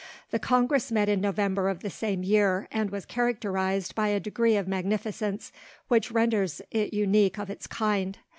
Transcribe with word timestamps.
The 0.31 0.39
Congress 0.39 0.91
met 0.91 1.09
in 1.09 1.21
November 1.21 1.69
of 1.69 1.81
the 1.81 1.91
same 1.91 2.23
year, 2.23 2.67
and 2.71 2.89
was 2.89 3.05
characterized 3.05 3.93
by 3.93 4.07
a 4.07 4.19
degree 4.19 4.55
of 4.57 4.67
magnificence 4.67 5.51
which 5.89 6.09
renders 6.11 6.59
it 6.71 6.91
unique 6.91 7.37
of 7.37 7.51
its 7.51 7.67
kind. 7.67 8.17